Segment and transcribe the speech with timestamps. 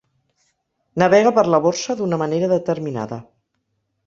[1.03, 3.21] Navega per la Borsa d'una manera determinada.